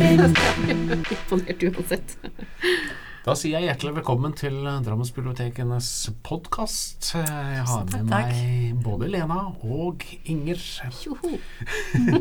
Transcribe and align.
Imponert 0.00 1.62
uansett. 1.62 2.16
Da 3.20 3.34
sier 3.36 3.58
jeg 3.58 3.66
hjertelig 3.68 3.98
velkommen 3.98 4.32
til 4.32 4.54
Drammensbibliotekenes 4.64 5.88
podkast. 6.24 7.10
Jeg 7.18 7.66
har 7.68 7.82
med 7.90 8.08
Takk. 8.08 8.30
meg 8.32 8.78
både 8.80 9.10
Lena 9.12 9.42
og 9.60 10.06
Inger. 10.24 10.62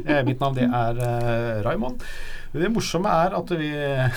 Eh, 0.10 0.26
Mitt 0.28 0.42
navn 0.42 0.58
det 0.58 0.66
er 0.66 1.00
uh, 1.00 1.62
Raymond. 1.64 2.04
Det 2.52 2.68
morsomme 2.74 3.12
er 3.24 3.38
at 3.38 3.52
vi, 3.62 3.70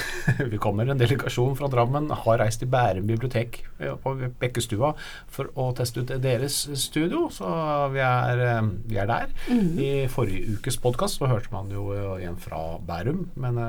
vi 0.52 0.60
kommer 0.62 0.90
en 0.90 0.98
delegasjon 0.98 1.54
fra 1.58 1.70
Drammen, 1.70 2.10
har 2.24 2.42
reist 2.42 2.64
til 2.64 2.70
Bærum 2.72 3.06
bibliotek 3.06 3.60
eh, 3.78 3.94
på 4.02 4.16
Bekkestua 4.42 4.94
for 5.30 5.54
å 5.54 5.70
teste 5.78 6.02
ut 6.02 6.14
deres 6.24 6.64
studio. 6.82 7.28
Så 7.30 7.46
vi 7.94 8.02
er, 8.02 8.44
vi 8.90 8.98
er 8.98 9.10
der. 9.12 9.30
I 9.54 9.90
forrige 10.10 10.58
ukes 10.58 10.82
podkast 10.82 11.22
så 11.22 11.30
hørte 11.30 11.54
man 11.54 11.70
jo 11.70 11.92
igjen 11.94 12.34
en 12.34 12.42
fra 12.42 12.64
Bærum, 12.82 13.28
men 13.38 13.60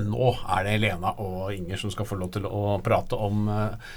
nå 0.00 0.32
er 0.56 0.66
det 0.66 0.78
Lena 0.80 1.14
og 1.20 1.52
Inger 1.54 1.80
som 1.80 1.92
skal 1.92 2.08
få 2.08 2.16
lov 2.20 2.32
til 2.36 2.46
å 2.48 2.78
prate 2.84 3.18
om 3.18 3.48
eh, 3.52 3.90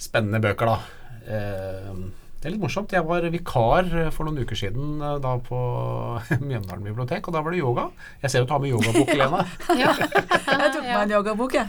spennende 0.00 0.40
bøker, 0.42 0.68
da. 0.68 0.78
Eh, 1.24 1.94
det 2.40 2.48
er 2.48 2.54
litt 2.54 2.62
morsomt. 2.62 2.92
Jeg 2.96 3.04
var 3.04 3.24
vikar 3.28 3.88
for 4.16 4.24
noen 4.24 4.40
uker 4.44 4.56
siden 4.56 5.00
eh, 5.04 5.16
da 5.20 5.34
på 5.44 5.60
Mjøndalen 6.48 6.86
bibliotek, 6.88 7.28
og 7.28 7.36
da 7.36 7.42
var 7.44 7.52
det 7.52 7.60
yoga. 7.60 7.88
Jeg 8.22 8.32
ser 8.32 8.44
jo 8.44 8.48
du 8.48 8.54
har 8.56 8.62
med 8.64 8.74
yogabok, 8.74 9.14
Lena. 9.16 9.44
Ja. 9.80 9.94
Jeg 10.60 10.72
tok 10.74 10.84
meg 10.84 11.02
en 11.02 11.12
yogabok, 11.14 11.56
jeg. 11.56 11.68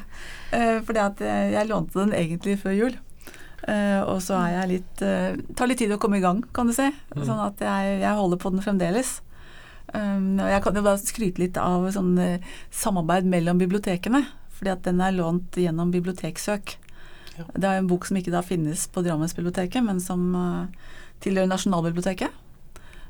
Eh, 0.56 0.78
fordi 0.84 1.00
at 1.00 1.22
jeg, 1.24 1.68
lånte 1.70 2.00
den 2.00 2.14
egentlig 2.18 2.58
før 2.60 2.74
jul. 2.76 2.96
Eh, 3.68 4.00
og 4.02 4.18
så 4.26 4.40
er 4.42 4.56
jeg 4.56 4.70
litt 4.72 5.04
tar 5.56 5.70
litt 5.70 5.80
tid 5.80 5.94
å 5.94 6.00
komme 6.02 6.18
i 6.18 6.24
gang, 6.24 6.42
kan 6.56 6.68
du 6.68 6.74
si. 6.76 6.88
Sånn 7.14 7.40
at 7.44 7.62
jeg, 7.62 8.00
jeg 8.02 8.18
holder 8.18 8.42
på 8.42 8.52
den 8.52 8.64
fremdeles. 8.66 9.20
Um, 9.94 10.40
og 10.40 10.48
jeg 10.48 10.64
kan 10.64 10.78
jo 10.78 10.84
da 10.86 10.94
skryte 11.00 11.42
litt 11.42 11.58
av 11.60 11.90
sånn 11.92 12.14
eh, 12.22 12.54
samarbeid 12.72 13.28
mellom 13.28 13.60
bibliotekene. 13.60 14.24
Fordi 14.62 14.76
at 14.76 14.86
den 14.86 15.02
er 15.02 15.16
lånt 15.16 15.58
gjennom 15.58 15.90
Biblioteksøk. 15.90 16.76
Ja. 17.34 17.46
Det 17.50 17.66
er 17.66 17.80
en 17.80 17.90
bok 17.90 18.06
som 18.06 18.20
ikke 18.20 18.34
da 18.34 18.44
finnes 18.46 18.84
på 18.94 19.02
Drammensbiblioteket, 19.02 19.82
men 19.82 19.98
som 20.04 20.36
uh, 20.38 20.92
tilhører 21.26 21.50
Nasjonalbiblioteket. 21.50 22.36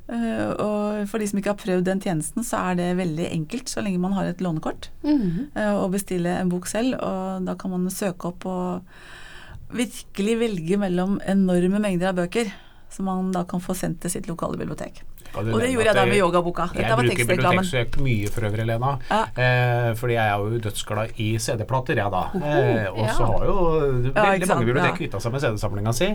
Uh, 0.08 0.48
og 0.56 1.10
for 1.12 1.20
de 1.20 1.28
som 1.28 1.42
ikke 1.42 1.52
har 1.52 1.60
prøvd 1.60 1.90
den 1.90 2.00
tjenesten, 2.04 2.46
så 2.48 2.62
er 2.70 2.80
det 2.80 2.88
veldig 3.02 3.28
enkelt 3.34 3.68
så 3.68 3.84
lenge 3.84 4.00
man 4.00 4.16
har 4.16 4.32
et 4.32 4.40
lånekort 4.40 4.90
Mm 5.04 5.20
-hmm. 5.20 5.46
uh, 5.60 5.84
og 5.84 5.92
bestille 5.92 6.40
en 6.40 6.50
bok 6.50 6.68
selv. 6.68 6.96
Og 6.96 7.46
da 7.46 7.56
kan 7.56 7.72
man 7.72 7.90
søke 7.90 8.28
opp 8.28 8.46
og 8.46 8.82
virkelig 9.74 10.40
velge 10.40 10.78
mellom 10.78 11.20
enorme 11.28 11.80
mengder 11.80 12.08
av 12.08 12.16
bøker 12.16 12.52
som 12.92 13.06
man 13.08 13.32
da 13.32 13.46
kan 13.48 13.64
få 13.64 13.74
sendt 13.78 14.02
til 14.04 14.12
sitt 14.12 14.28
lokale 14.28 14.58
bibliotek. 14.60 15.04
Og, 15.32 15.48
Og 15.48 15.62
det 15.64 15.70
gjorde 15.72 15.86
jeg 15.88 15.96
da 15.96 16.04
med 16.10 16.18
yogaboka. 16.20 16.66
Jeg 16.76 16.84
Dette 16.84 16.96
var 16.98 17.06
bruker 17.08 17.28
biblioteksøk 17.30 17.94
mye 18.04 18.32
for 18.34 18.48
øvrig, 18.50 18.66
Lena. 18.68 18.90
Ja. 19.08 19.20
Eh, 19.44 19.92
fordi 19.96 20.18
jeg 20.18 20.28
er 20.28 20.42
jo 20.44 20.60
dødsglad 20.66 21.22
i 21.24 21.28
CD-plater, 21.40 22.02
jeg 22.02 22.12
da. 22.12 22.24
Eh, 22.36 22.90
og 22.92 23.00
ja. 23.00 23.14
så 23.16 23.30
har 23.30 23.46
jo 23.48 23.56
veldig 23.72 24.12
ja, 24.12 24.50
mange 24.52 24.68
bibliotek 24.68 24.92
ja. 24.92 24.98
kvitta 24.98 25.24
seg 25.24 25.32
med 25.38 25.46
CD-samlinga 25.46 25.96
si. 25.96 26.10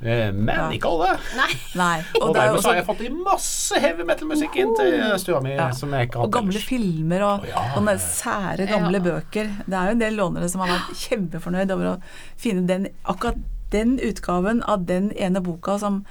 Eh, 0.00 0.32
men 0.32 0.54
Ja. 0.56 0.70
ikke 0.72 0.88
alle. 0.88 1.10
Nei. 1.36 1.50
Nei. 1.76 1.98
Og, 2.16 2.22
Og, 2.22 2.32
er 2.32 2.40
dermed 2.40 2.64
så 2.64 2.72
har 2.72 2.80
jeg 2.80 2.88
fått 2.88 3.04
i 3.04 3.12
masse 3.12 3.84
heavy 3.84 4.08
metal-musikk 4.08 4.56
inn 4.64 4.76
til 4.80 4.98
stua 5.20 5.44
mi 5.44 5.52
Ja. 5.52 5.70
som 5.76 5.92
jeg 5.92 6.08
ikke 6.08 6.24
og 6.24 6.32
gamle 6.32 6.58
filmer 6.72 7.28
og 7.28 7.44
oh, 7.44 7.48
ja. 7.52 7.68
sånne 7.76 7.98
sære 8.00 8.70
gamle 8.72 9.02
Ja. 9.02 9.04
bøker. 9.10 9.52
Det 9.68 9.76
er 9.76 9.84
jo 9.84 9.98
en 9.98 10.06
del 10.08 10.16
lånere 10.16 10.48
som 10.48 10.64
har 10.64 10.78
vært 10.78 10.96
kjempefornøyd 10.96 11.76
over 11.76 11.92
å 11.92 11.98
finne 12.40 12.64
den, 12.66 12.88
akkurat 13.04 13.36
den 13.72 13.98
utgaven 13.98 14.62
av 14.62 14.84
den 14.88 15.10
ene 15.16 15.40
boka 15.44 15.78
som 15.80 16.02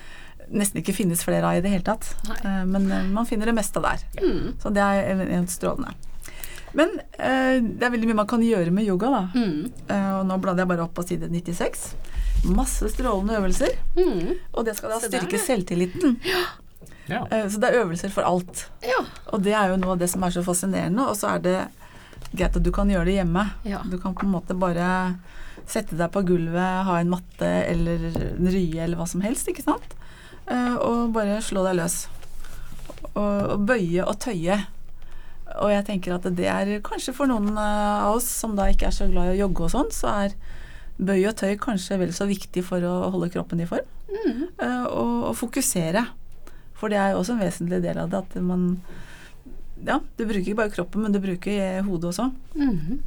nesten 0.51 0.81
ikke 0.81 0.93
finnes 0.97 1.21
flere 1.23 1.47
av 1.47 1.55
i 1.59 1.61
det 1.63 1.69
hele 1.71 1.85
tatt. 1.87 2.09
Nei. 2.27 2.37
Eh, 2.43 2.63
Men 2.67 2.89
eh, 2.91 3.03
man 3.07 3.25
finner 3.29 3.45
det 3.47 3.55
meste 3.55 3.79
der. 3.83 4.01
Så 4.59 4.69
det 4.73 4.81
er 4.83 5.11
en- 5.13 5.27
en 5.39 5.47
strålende. 5.47 5.93
Men 6.73 6.89
eh, 7.19 7.59
det 7.61 7.83
er 7.83 7.91
veldig 7.91 8.07
mye 8.07 8.15
man 8.21 8.27
kan 8.31 8.41
gjøre 8.43 8.71
med 8.71 8.85
yoga, 8.87 9.09
da. 9.11 9.21
Mm. 9.35 9.71
Eh, 9.91 10.11
og 10.19 10.25
nå 10.27 10.37
bladde 10.39 10.63
jeg 10.63 10.67
bare 10.71 10.83
opp 10.85 10.93
på 10.95 11.03
side 11.07 11.27
96. 11.29 11.93
Masse 12.55 12.87
strålende 12.89 13.35
øvelser. 13.39 13.75
Mm. 13.97 14.35
Og 14.53 14.65
det 14.65 14.75
skal 14.77 14.89
da 14.95 14.99
styrke 15.03 15.35
ja. 15.37 15.45
selvtilliten. 15.45 16.17
Ja. 17.11 17.25
Eh, 17.31 17.47
så 17.51 17.59
det 17.59 17.69
er 17.73 17.81
øvelser 17.83 18.09
for 18.13 18.23
alt. 18.23 18.65
Ja. 18.87 19.01
Og 19.33 19.43
det 19.43 19.53
er 19.53 19.69
jo 19.73 19.77
noe 19.81 19.91
av 19.97 19.99
det 19.99 20.09
som 20.09 20.23
er 20.23 20.31
så 20.31 20.43
fascinerende. 20.47 21.03
Og 21.11 21.15
så 21.19 21.27
er 21.35 21.39
det 21.43 21.57
greit 22.31 22.55
at 22.55 22.63
du 22.63 22.71
kan 22.71 22.87
gjøre 22.89 23.05
det 23.09 23.17
hjemme. 23.19 23.43
Ja. 23.67 23.81
Du 23.83 23.97
kan 23.99 24.15
på 24.15 24.23
en 24.25 24.31
måte 24.31 24.55
bare 24.55 24.87
sette 25.71 25.97
deg 25.99 26.11
på 26.13 26.23
gulvet, 26.27 26.85
ha 26.87 26.99
en 26.99 27.11
matte 27.11 27.49
eller 27.67 28.09
en 28.11 28.51
rye 28.51 28.83
eller 28.83 28.99
hva 28.99 29.07
som 29.09 29.23
helst, 29.25 29.49
ikke 29.51 29.65
sant. 29.65 29.95
Eh, 30.51 30.75
og 30.77 31.13
bare 31.15 31.39
slå 31.43 31.63
deg 31.67 31.79
løs. 31.79 32.05
Og, 33.13 33.17
og 33.55 33.65
bøye 33.67 34.05
og 34.05 34.17
tøye. 34.23 34.61
Og 35.59 35.71
jeg 35.73 35.85
tenker 35.87 36.15
at 36.15 36.27
det 36.37 36.47
er 36.47 36.77
kanskje 36.85 37.13
for 37.15 37.29
noen 37.31 37.51
eh, 37.55 38.05
av 38.05 38.17
oss 38.17 38.27
som 38.41 38.55
da 38.57 38.69
ikke 38.71 38.89
er 38.89 38.95
så 38.95 39.09
glad 39.11 39.31
i 39.31 39.35
å 39.35 39.41
jogge 39.45 39.67
og 39.67 39.73
sånn, 39.73 39.91
så 39.95 40.15
er 40.25 40.35
bøy 41.01 41.23
og 41.27 41.37
tøy 41.39 41.55
kanskje 41.59 41.97
vel 42.01 42.11
så 42.15 42.27
viktig 42.29 42.63
for 42.67 42.83
å 42.85 42.95
holde 43.13 43.31
kroppen 43.33 43.63
i 43.63 43.69
form. 43.69 43.87
Mm. 44.11 44.41
Eh, 44.61 44.83
og, 44.87 45.15
og 45.31 45.37
fokusere. 45.39 46.05
For 46.77 46.91
det 46.91 46.99
er 46.99 47.13
jo 47.13 47.21
også 47.21 47.35
en 47.35 47.43
vesentlig 47.43 47.81
del 47.83 47.99
av 48.01 48.11
det 48.11 48.23
at 48.23 48.35
man 48.41 48.73
Ja, 49.81 49.99
du 50.17 50.23
bruker 50.25 50.43
ikke 50.45 50.59
bare 50.59 50.73
kroppen, 50.73 51.01
men 51.05 51.13
du 51.13 51.19
bruker 51.21 51.81
hodet 51.87 52.11
også. 52.11 52.27
Mhm. 52.57 52.99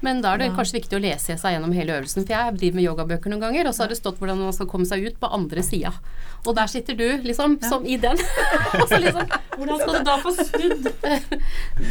Men 0.00 0.20
da 0.22 0.34
er 0.34 0.38
det 0.38 0.46
Ja. 0.50 0.54
kanskje 0.54 0.78
viktig 0.80 0.94
å 0.98 1.02
lese 1.02 1.34
seg 1.38 1.54
gjennom 1.56 1.72
hele 1.74 1.92
øvelsen. 1.98 2.22
For 2.26 2.32
jeg 2.34 2.54
driver 2.58 2.74
med 2.76 2.84
yogabøker 2.84 3.30
noen 3.32 3.40
ganger, 3.40 3.66
og 3.66 3.74
så 3.74 3.82
har 3.82 3.88
det 3.88 3.98
stått 3.98 4.18
hvordan 4.20 4.38
man 4.38 4.52
skal 4.52 4.66
komme 4.70 4.86
seg 4.86 5.02
ut 5.08 5.16
på 5.20 5.26
andre 5.34 5.62
sida. 5.62 5.92
Og 6.46 6.54
der 6.54 6.66
sitter 6.70 6.94
du, 6.94 7.18
liksom, 7.26 7.58
som 7.68 7.84
i 7.84 7.96
den. 7.96 8.16
og 8.80 8.86
så 8.88 9.00
liksom 9.02 9.26
Hvordan 9.58 9.80
skal 9.80 9.94
du 9.98 10.04
da 10.06 10.16
få 10.22 10.30
snudd 10.38 10.84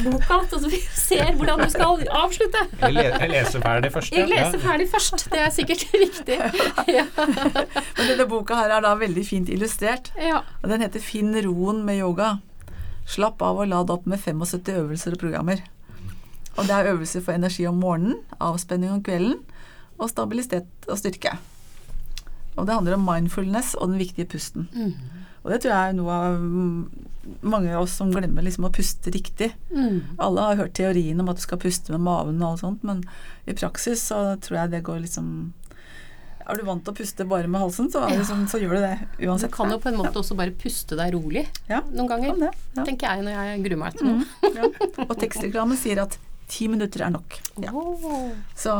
boka, 0.06 0.38
så 0.50 0.59
vi 0.72 0.79
ser 0.95 1.34
hvordan 1.35 1.59
du 1.66 1.69
skal 1.73 2.03
avslutte? 2.07 2.62
Jeg, 2.79 2.95
jeg 3.19 3.29
leser 3.34 3.59
ferdig 3.66 3.91
først. 3.91 4.13
ja. 4.16 4.24
Jeg 4.24 4.29
leser 4.31 4.63
ferdig 4.63 4.88
først, 4.91 5.28
det 5.34 5.39
er 5.44 5.51
sikkert 5.51 5.84
riktig. 6.03 6.39
Ja. 6.95 7.03
Men 7.18 8.07
denne 8.07 8.28
boka 8.31 8.56
her 8.56 8.72
er 8.78 8.81
da 8.88 8.95
veldig 8.95 9.25
fint 9.28 9.50
illustrert. 9.51 10.12
ja. 10.18 10.41
Og 10.63 10.69
den 10.69 10.81
heter 10.81 11.00
'Finn 11.03 11.35
roen 11.44 11.84
med 11.85 12.00
yoga'. 12.00 12.38
Slapp 13.07 13.41
av 13.41 13.59
og 13.59 13.68
lad 13.68 13.89
opp 13.89 14.06
med 14.07 14.19
75 14.19 14.74
øvelser 14.75 15.13
og 15.16 15.19
programmer. 15.19 15.62
Og 16.57 16.66
det 16.66 16.73
er 16.73 16.91
øvelser 16.94 17.22
for 17.22 17.38
energi 17.38 17.68
om 17.69 17.78
morgenen, 17.81 18.18
avspenning 18.41 18.91
om 18.95 19.03
kvelden 19.06 19.38
og 19.97 20.09
stabilitet 20.09 20.88
og 20.90 20.97
styrke. 21.00 21.35
Og 22.57 22.66
det 22.66 22.73
handler 22.73 22.97
om 22.97 23.06
mindfulness 23.06 23.75
og 23.78 23.91
den 23.91 24.00
viktige 24.01 24.25
pusten. 24.29 24.66
Og 25.44 25.51
det 25.53 25.62
tror 25.63 25.73
jeg 25.73 25.91
er 25.91 25.95
noe 25.97 26.16
av 26.18 26.40
mm, 26.41 26.79
mange 27.47 27.69
av 27.75 27.85
oss 27.85 27.94
som 28.00 28.09
glemmer 28.12 28.44
liksom 28.45 28.66
å 28.68 28.72
puste 28.73 29.13
riktig. 29.13 29.51
Mm. 29.69 30.18
Alle 30.18 30.47
har 30.50 30.59
hørt 30.63 30.73
teorien 30.79 31.22
om 31.22 31.29
at 31.31 31.38
du 31.40 31.45
skal 31.45 31.62
puste 31.62 31.94
med 31.94 32.03
maven 32.07 32.41
og 32.41 32.56
alt 32.56 32.63
sånt, 32.66 32.84
men 32.88 33.03
i 33.45 33.56
praksis 33.57 34.01
så 34.09 34.22
tror 34.41 34.63
jeg 34.63 34.74
det 34.74 34.84
går 34.88 35.01
liksom 35.06 35.31
Er 36.47 36.56
du 36.56 36.63
vant 36.63 36.79
til 36.84 36.94
å 36.94 36.95
puste 36.95 37.25
bare 37.28 37.50
med 37.51 37.59
halsen, 37.59 37.89
så, 37.91 38.06
liksom, 38.07 38.45
så 38.47 38.59
gjør 38.62 38.78
du 38.78 38.84
det 38.85 39.28
uansett. 39.28 39.51
Du 39.51 39.56
kan 39.57 39.72
jo 39.72 39.79
på 39.84 39.89
en 39.91 39.97
måte 40.00 40.22
også 40.22 40.35
bare 40.39 40.56
puste 40.56 40.95
deg 40.95 41.12
rolig 41.13 41.44
Ja, 41.68 41.81
noen 41.91 42.07
ganger. 42.07 42.38
det. 42.39 42.51
Ja. 42.78 42.85
Tenker 42.88 43.12
jeg 43.12 43.25
når 43.28 43.35
jeg 43.35 43.63
gruer 43.66 43.81
meg 43.81 43.97
til 44.00 44.07
noe. 44.07 44.24
Mm, 44.24 44.56
ja. 44.56 44.69
Og 45.09 45.18
tekstreklamen 45.19 45.79
sier 45.79 46.06
at 46.06 46.16
ti 46.47 46.68
minutter 46.72 47.06
er 47.08 47.13
nok. 47.13 47.38
Ja. 47.63 47.74
Åh. 47.75 48.31
Så 48.58 48.78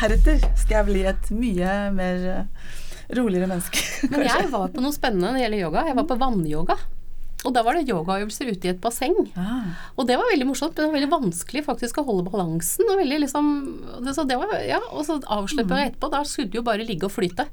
heretter 0.00 0.40
skal 0.58 0.80
jeg 0.80 0.88
bli 0.90 1.04
et 1.10 1.30
mye 1.34 1.74
mer 1.94 2.26
eh, 2.32 2.74
roligere 3.16 3.48
menneske. 3.50 3.82
Men 4.12 4.26
jeg 4.26 4.50
var 4.52 4.72
på 4.74 4.82
noe 4.84 4.94
spennende 4.96 5.30
når 5.30 5.38
det 5.38 5.44
gjelder 5.46 5.64
yoga. 5.66 5.86
Jeg 5.90 5.98
var 6.00 6.08
på 6.10 6.20
vannyoga. 6.24 6.78
Og 7.44 7.52
da 7.52 7.60
var 7.60 7.76
det 7.76 7.90
yogaøvelser 7.92 8.48
ute 8.54 8.68
i 8.68 8.70
et 8.72 8.78
basseng. 8.80 9.12
Ah, 9.36 9.66
Og 10.00 10.06
det 10.08 10.16
var 10.16 10.30
veldig 10.30 10.46
morsomt, 10.48 10.78
men 10.78 10.86
det 10.86 10.88
var 10.88 10.94
veldig 10.96 11.10
vanskelig 11.12 11.62
faktisk 11.66 11.98
å 12.00 12.04
holde 12.06 12.24
balansen. 12.32 12.88
Og 12.88 13.02
veldig 13.02 13.18
liksom, 13.26 13.50
det, 14.06 14.14
så 14.16 14.24
det 14.24 14.38
var, 14.40 14.54
ja, 14.64 14.78
og 14.88 15.04
så 15.04 15.18
avslipper 15.20 15.82
jeg 15.82 15.92
etterpå, 15.92 16.08
da 16.14 16.22
skulle 16.24 16.48
du 16.48 16.56
jo 16.62 16.64
bare 16.64 16.86
ligge 16.88 17.04
og 17.04 17.12
flyte. 17.12 17.44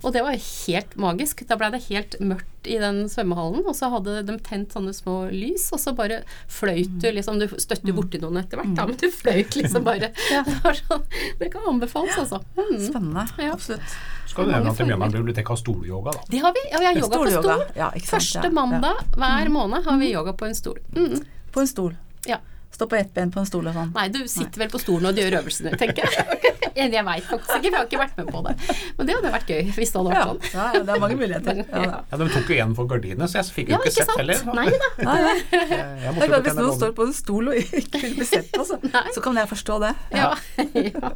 Og 0.00 0.14
det 0.14 0.22
var 0.24 0.36
helt 0.36 0.94
magisk. 0.96 1.42
Da 1.48 1.56
blei 1.60 1.68
det 1.74 1.82
helt 1.90 2.16
mørkt 2.24 2.68
i 2.68 2.76
den 2.80 3.02
svømmehallen, 3.08 3.64
og 3.68 3.74
så 3.76 3.88
hadde 3.92 4.20
de 4.28 4.36
tent 4.44 4.72
sånne 4.72 4.92
små 4.96 5.16
lys, 5.32 5.66
og 5.72 5.80
så 5.80 5.92
bare 5.96 6.22
fløyt 6.50 6.92
du 7.00 7.08
liksom 7.12 7.38
Du 7.40 7.46
støtte 7.60 7.88
jo 7.88 7.96
borti 7.96 8.20
noen 8.20 8.40
etter 8.40 8.60
hvert, 8.60 8.74
da, 8.76 8.86
men 8.88 8.98
du 9.00 9.08
fløyt 9.12 9.56
liksom 9.60 9.84
bare. 9.86 10.12
Det, 10.30 10.72
sånn, 10.84 11.04
det 11.40 11.48
kan 11.52 11.66
anbefales, 11.68 12.16
altså. 12.20 12.40
Mm. 12.56 12.76
spennende. 12.84 13.24
Ja. 13.40 13.54
Absolutt. 13.56 13.96
Skal 14.30 14.46
du 14.46 14.52
nevne 14.54 14.70
at 14.70 14.78
Mjøndalen 14.84 15.16
bibliotek 15.16 15.50
har 15.50 15.58
stolyoga, 15.58 16.14
da. 16.14 16.24
Det 16.30 16.42
har 16.44 16.54
vi. 16.54 16.62
Ja, 16.70 16.78
vi 16.82 16.88
har 16.88 17.00
yoga 17.00 17.18
på 17.18 17.32
stol. 17.34 17.64
Ja, 17.76 17.90
Første 18.10 18.52
mandag 18.54 19.02
hver 19.16 19.52
måned 19.52 19.84
har 19.88 19.98
vi 20.00 20.12
yoga 20.12 20.36
på 20.38 20.48
en 20.48 20.56
stol. 20.56 20.78
Mm. 20.96 21.18
På 21.50 21.64
en 21.64 21.70
stol. 21.70 21.96
Ja. 22.28 22.38
Stå 22.70 22.86
på 22.86 22.96
ett 22.96 23.14
ben 23.14 23.32
på 23.34 23.42
en 23.42 23.48
stol 23.48 23.66
og 23.66 23.74
sånn. 23.74 23.90
Nei, 23.96 24.06
du 24.14 24.22
sitter 24.30 24.62
vel 24.62 24.70
på 24.72 24.78
stolen 24.80 25.10
og 25.10 25.18
gjør 25.18 25.40
øvelsene, 25.42 25.74
tenker 25.80 26.06
jeg. 26.06 26.54
Jeg 26.76 27.04
veit 27.06 27.24
faktisk 27.28 27.50
ikke, 27.56 27.60
for 27.60 27.66
jeg 27.66 27.74
har 27.78 27.86
ikke 27.88 28.00
vært 28.00 28.16
med 28.20 28.26
på 28.34 28.40
det. 28.46 28.54
Men 28.98 29.06
det 29.08 29.14
hadde 29.16 29.32
vært 29.34 29.50
gøy 29.50 29.62
hvis 29.76 29.90
det 29.94 30.00
hadde 30.00 30.12
Ja, 30.14 30.24
vært 30.30 30.46
sånn. 30.50 30.60
ja, 30.60 30.66
ja, 30.74 30.82
det 30.86 30.94
er 30.94 31.00
mange 31.04 31.18
muligheter. 31.20 31.60
Ja, 31.70 31.82
da. 31.90 31.98
Ja, 32.10 32.16
De 32.20 32.28
tok 32.34 32.50
jo 32.50 32.54
igjen 32.56 32.74
for 32.78 32.90
gardinene, 32.90 33.28
så 33.30 33.40
jeg 33.40 33.50
fikk 33.56 33.70
jo 33.70 33.76
Ja, 33.76 33.80
ikke 33.80 33.90
ikke 33.90 33.98
sett 33.98 34.10
sant? 34.10 34.20
heller. 34.20 34.38
Nei 34.54 34.66
da. 34.70 34.90
Nei, 35.10 35.18
nei. 35.26 35.36
Jeg, 35.50 36.14
jeg 36.20 36.42
Hvis 36.46 36.58
noen 36.60 36.76
står 36.78 36.92
på 36.98 37.06
en 37.08 37.14
stol 37.16 37.50
og 37.52 37.60
ikke 37.60 38.02
vil 38.04 38.14
bli 38.20 38.26
sett 38.28 38.58
altså, 38.58 38.78
så, 39.14 39.20
kan 39.24 39.40
jeg 39.42 39.50
forstå 39.50 39.78
det. 39.86 39.92
Ja. 40.14 40.30
ja. 40.74 41.12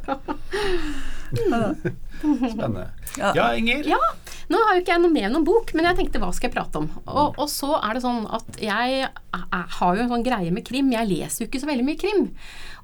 Spennende. 2.21 2.89
Ja. 3.17 3.31
Ja, 3.35 3.45
Inger. 3.55 3.83
Ja, 3.87 3.99
nå 4.51 4.61
har 4.61 4.75
jo 4.75 4.83
ikke 4.83 4.93
jeg 4.93 5.01
noe 5.03 5.13
med 5.13 5.31
noen 5.33 5.45
bok, 5.47 5.71
men 5.75 5.87
jeg 5.89 5.99
tenkte 5.99 6.21
hva 6.21 6.29
skal 6.35 6.49
jeg 6.49 6.55
prate 6.55 6.81
om? 6.81 6.87
Og, 7.05 7.39
og 7.41 7.49
så 7.51 7.79
er 7.79 7.97
det 7.97 8.03
sånn 8.03 8.27
at 8.35 8.59
jeg, 8.61 9.07
jeg 9.07 9.65
har 9.79 9.97
jo 9.97 10.03
en 10.03 10.11
sånn 10.11 10.25
greie 10.25 10.53
med 10.53 10.65
krim. 10.67 10.91
Jeg 10.93 11.09
leser 11.09 11.43
jo 11.43 11.49
ikke 11.49 11.63
så 11.63 11.69
veldig 11.69 11.87
mye 11.87 11.99
krim. 12.01 12.27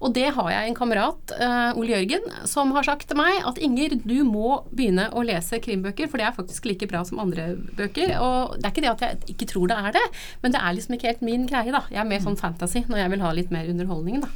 Og 0.01 0.15
det 0.17 0.31
har 0.33 0.49
jeg 0.49 0.71
en 0.71 0.77
kamerat, 0.77 1.35
uh, 1.37 1.77
Ole 1.77 1.93
Jørgen, 1.93 2.25
som 2.49 2.73
har 2.73 2.87
sagt 2.87 3.05
til 3.09 3.19
meg 3.19 3.43
at 3.45 3.61
Inger, 3.61 3.93
du 4.01 4.17
må 4.25 4.63
begynne 4.73 5.11
å 5.13 5.25
lese 5.25 5.61
krimbøker, 5.61 6.09
for 6.09 6.17
det 6.17 6.27
er 6.27 6.37
faktisk 6.37 6.65
like 6.69 6.89
bra 6.89 7.03
som 7.07 7.21
andre 7.21 7.51
bøker. 7.77 8.15
Og 8.17 8.57
det 8.57 8.65
er 8.65 8.73
ikke 8.73 8.85
det 8.87 8.93
at 8.95 9.05
jeg 9.05 9.35
ikke 9.35 9.51
tror 9.53 9.69
det 9.69 9.77
er 9.77 9.97
det, 9.99 10.05
men 10.41 10.55
det 10.55 10.61
er 10.61 10.77
liksom 10.77 10.97
ikke 10.97 11.11
helt 11.13 11.25
min 11.25 11.45
greie, 11.49 11.73
da. 11.73 11.85
Jeg 11.93 12.01
er 12.01 12.09
mer 12.09 12.25
sånn 12.25 12.39
fantasy 12.39 12.85
når 12.89 13.03
jeg 13.03 13.13
vil 13.15 13.25
ha 13.27 13.35
litt 13.37 13.53
mer 13.53 13.69
underholdning, 13.69 14.23
da. 14.25 14.31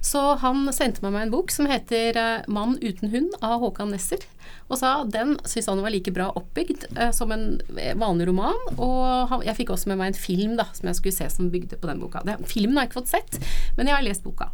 Så 0.00 0.20
han 0.40 0.64
sendte 0.72 1.04
meg 1.04 1.18
en 1.26 1.32
bok 1.32 1.50
som 1.52 1.66
heter 1.68 2.16
eh, 2.16 2.42
'Mann 2.48 2.78
uten 2.80 3.10
hund' 3.12 3.36
av 3.44 3.60
Håkan 3.60 3.90
Nesser. 3.92 4.22
Og 4.70 4.78
sa 4.78 5.04
den 5.04 5.34
syntes 5.44 5.66
han 5.68 5.82
var 5.82 5.92
like 5.92 6.12
bra 6.14 6.30
oppbygd 6.38 6.86
eh, 6.96 7.10
som 7.12 7.32
en 7.34 7.60
vanlig 8.00 8.28
roman. 8.30 8.56
Og 8.78 9.28
han, 9.30 9.44
jeg 9.44 9.58
fikk 9.60 9.74
også 9.74 9.90
med 9.92 10.00
meg 10.00 10.12
en 10.12 10.18
film 10.20 10.56
da, 10.56 10.66
som 10.72 10.88
jeg 10.88 10.96
skulle 11.00 11.18
se 11.18 11.28
som 11.30 11.50
bygde 11.52 11.76
på 11.80 11.90
den 11.90 12.00
boka. 12.00 12.22
Det, 12.24 12.38
filmen 12.48 12.78
har 12.78 12.86
jeg 12.86 12.92
ikke 12.92 13.00
fått 13.02 13.12
sett, 13.12 13.38
men 13.76 13.90
jeg 13.90 13.96
har 13.98 14.06
lest 14.06 14.24
boka. 14.24 14.50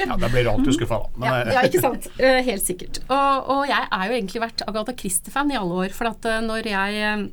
Ja, 0.00 0.16
da 0.16 0.28
blir 0.32 0.46
du 0.46 0.50
alltid 0.54 0.78
skuffa, 0.78 0.96
da. 1.02 1.08
Men, 1.18 1.28
Ja, 1.28 1.40
eh, 1.42 1.54
ja, 1.58 1.62
ikke 1.68 1.82
sant. 1.82 2.06
Eh, 2.16 2.40
Helt 2.46 2.64
sikkert. 2.64 3.02
Og, 3.10 3.48
og 3.52 3.64
jeg 3.68 3.84
er 3.90 4.04
jo 4.08 4.14
egentlig 4.16 4.40
vært 4.46 4.62
Agatha 4.70 4.94
Christie-fan 4.96 5.50
i 5.52 5.58
alle 5.60 5.74
år. 5.84 5.92
For 5.92 6.08
at 6.08 6.24
eh, 6.30 6.40
når 6.46 6.70
jeg 6.70 7.02
eh, 7.04 7.26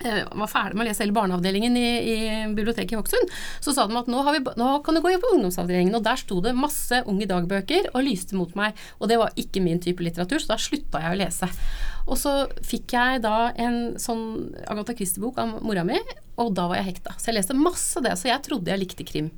var 0.00 0.50
ferdig 0.50 0.78
med 0.78 0.84
å 0.84 0.88
lese 0.88 1.04
hele 1.04 1.16
barneavdelingen 1.16 1.76
i, 1.76 1.88
i 2.00 2.16
biblioteket 2.56 2.94
i 2.94 2.98
Hokksund, 2.98 3.34
så 3.60 3.74
sa 3.76 3.86
de 3.88 3.98
at 4.00 4.08
nå, 4.10 4.22
har 4.26 4.36
vi, 4.36 4.42
nå 4.60 4.70
kan 4.86 4.96
du 4.96 5.02
gå 5.04 5.12
inn 5.12 5.22
på 5.22 5.34
ungdomsavdelingen. 5.36 5.96
Og 5.98 6.04
der 6.06 6.20
sto 6.20 6.40
det 6.44 6.56
masse 6.56 7.02
Ung 7.10 7.20
i 7.22 7.28
dag-bøker 7.28 7.90
og 7.94 8.04
lyste 8.04 8.36
mot 8.38 8.52
meg. 8.58 8.78
Og 8.98 9.10
det 9.10 9.18
var 9.20 9.36
ikke 9.40 9.62
min 9.64 9.80
type 9.82 10.04
litteratur, 10.04 10.42
så 10.42 10.54
da 10.54 10.58
slutta 10.60 11.02
jeg 11.04 11.14
å 11.14 11.20
lese. 11.20 11.48
Og 12.10 12.18
så 12.18 12.34
fikk 12.66 12.96
jeg 12.96 13.22
da 13.24 13.52
en 13.60 13.94
sånn 14.00 14.52
Agatha 14.70 14.96
Christie-bok 14.96 15.38
av 15.40 15.60
mora 15.64 15.84
mi, 15.86 16.00
og 16.40 16.52
da 16.56 16.66
var 16.70 16.80
jeg 16.80 16.94
hekta. 16.94 17.16
Så 17.18 17.30
jeg 17.30 17.38
leste 17.38 17.56
masse 17.58 18.02
det, 18.04 18.16
så 18.18 18.30
jeg 18.30 18.44
trodde 18.46 18.72
jeg 18.72 18.82
likte 18.82 19.06
krim. 19.06 19.30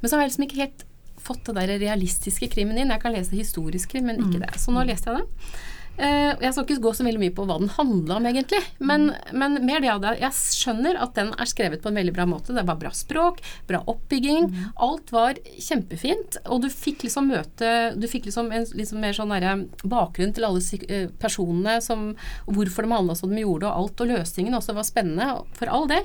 Men 0.00 0.10
så 0.10 0.16
har 0.16 0.24
jeg 0.24 0.34
liksom 0.34 0.46
ikke 0.48 0.62
helt 0.62 0.84
fått 1.24 1.48
det 1.48 1.56
der 1.56 1.78
realistiske 1.80 2.50
krimen 2.52 2.78
inn. 2.78 2.92
Jeg 2.92 3.02
kan 3.02 3.14
lese 3.14 3.36
historisk 3.36 3.94
krim, 3.94 4.10
men 4.10 4.20
ikke 4.20 4.42
det. 4.44 4.52
Så 4.60 4.74
nå 4.74 4.84
leste 4.86 5.10
jeg 5.10 5.22
det. 5.24 5.52
Eh, 5.94 6.32
jeg 6.42 6.50
skal 6.54 6.64
ikke 6.66 6.82
gå 6.82 6.90
så 6.98 7.04
veldig 7.06 7.20
mye 7.22 7.34
på 7.36 7.44
hva 7.46 7.56
den 7.60 7.70
handla 7.70 8.16
om, 8.18 8.24
egentlig. 8.26 8.58
Men, 8.82 9.12
men 9.32 9.60
mer 9.66 9.80
det 9.84 9.92
at 9.92 10.20
jeg- 10.24 10.32
skjønner 10.58 10.98
at 11.00 11.14
den 11.14 11.28
er 11.38 11.46
skrevet 11.46 11.82
på 11.84 11.90
en 11.92 11.94
veldig 12.00 12.14
bra 12.16 12.24
måte. 12.26 12.54
Det 12.56 12.64
var 12.66 12.80
bra 12.80 12.90
språk, 12.90 13.38
bra 13.68 13.82
oppbygging. 13.86 14.48
Alt 14.82 15.12
var 15.14 15.34
kjempefint. 15.58 16.38
Og 16.50 16.62
du 16.64 16.68
fikk 16.68 17.04
liksom 17.06 17.28
møte 17.30 17.70
Du 17.98 18.06
fikk 18.10 18.26
liksom 18.26 18.50
en 18.52 18.64
liksom 18.74 18.98
mer 19.00 19.12
sånn 19.16 19.30
derre 19.30 19.54
bakgrunn 19.84 20.34
til 20.34 20.44
alle 20.48 20.60
eh, 20.88 21.06
personene 21.20 21.80
som 21.84 22.14
Hvorfor 22.48 22.82
de 22.82 22.90
handla 22.92 23.14
som 23.16 23.30
de 23.30 23.42
gjorde, 23.44 23.68
og 23.70 23.84
alt. 23.84 24.00
Og 24.02 24.10
løsningen 24.10 24.54
også 24.58 24.74
var 24.74 24.82
spennende, 24.88 25.30
for 25.54 25.70
all 25.70 25.86
del. 25.90 26.02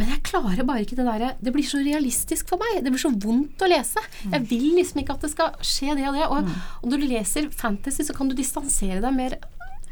Men 0.00 0.14
jeg 0.14 0.22
klarer 0.30 0.64
bare 0.64 0.84
ikke 0.86 0.96
det 0.96 1.04
derre 1.04 1.34
Det 1.44 1.52
blir 1.52 1.66
så 1.68 1.82
realistisk 1.84 2.48
for 2.48 2.62
meg. 2.62 2.80
Det 2.84 2.92
blir 2.92 3.02
så 3.02 3.12
vondt 3.12 3.60
å 3.60 3.68
lese. 3.68 4.00
Jeg 4.24 4.46
vil 4.48 4.70
liksom 4.78 5.02
ikke 5.02 5.18
at 5.18 5.26
det 5.26 5.32
skal 5.34 5.56
skje 5.60 5.96
det 5.98 6.06
og 6.08 6.16
det. 6.16 6.28
Og, 6.32 6.52
og 6.80 6.92
når 6.92 7.02
du 7.02 7.08
leser 7.10 7.50
fantasy, 7.52 8.06
så 8.08 8.16
kan 8.16 8.30
du 8.30 8.36
distansere 8.38 9.02
deg 9.04 9.16
mer 9.16 9.36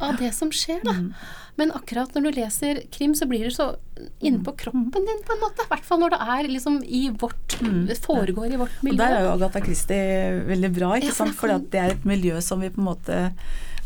av 0.01 0.17
det 0.19 0.31
som 0.37 0.51
skjer, 0.55 0.81
da. 0.87 0.95
Men 1.59 1.73
akkurat 1.75 2.13
når 2.15 2.29
du 2.29 2.37
leser 2.39 2.81
krim, 2.95 3.17
så 3.19 3.27
blir 3.27 3.49
det 3.49 3.55
så 3.57 3.73
innpå 4.23 4.53
kroppen 4.61 5.09
din, 5.09 5.23
på 5.27 5.35
en 5.35 5.41
måte. 5.43 5.65
I 5.67 5.73
hvert 5.73 5.89
fall 5.89 6.03
når 6.05 6.15
det 6.15 6.21
er 6.37 6.51
liksom 6.55 6.77
i 6.87 7.09
vårt 7.11 7.57
Foregår 8.05 8.53
i 8.55 8.61
vårt 8.61 8.77
Og 8.85 9.01
der 9.01 9.17
er 9.17 9.25
jo 9.27 9.33
Agatha 9.33 9.63
Christie 9.65 10.45
veldig 10.47 10.71
bra, 10.77 10.93
ikke 11.01 11.17
sant. 11.17 11.35
for 11.35 11.51
at 11.51 11.67
det 11.73 11.81
er 11.83 11.97
et 11.97 12.07
miljø 12.07 12.39
som 12.45 12.63
vi 12.63 12.71
på 12.71 12.79
en 12.79 12.87
måte 12.93 13.19